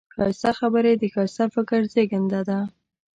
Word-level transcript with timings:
ښایسته 0.15 0.51
خبرې 0.59 0.93
د 0.97 1.03
ښایسته 1.13 1.45
فکر 1.55 1.79
زېږنده 1.93 2.41
ده 2.49 2.59